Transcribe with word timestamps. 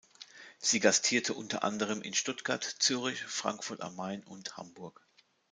Sie 0.57 0.79
gastierte 0.79 1.35
unter 1.35 1.63
anderem 1.63 2.01
in 2.01 2.15
Stuttgart, 2.15 2.63
Zürich, 2.63 3.21
Frankfurt 3.23 3.81
am 3.81 3.95
Main 3.95 4.23
und 4.23 4.57
Hamburg. 4.57 5.05